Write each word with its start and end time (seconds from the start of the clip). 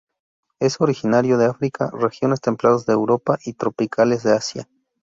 Es 0.59 0.81
originario 0.81 1.37
de 1.37 1.45
África, 1.45 1.91
regiones 1.93 2.41
templadas 2.41 2.87
de 2.87 2.93
Europa 2.93 3.37
y 3.45 3.53
tropicales 3.53 4.23
de 4.23 4.33
Asia. 4.33 4.67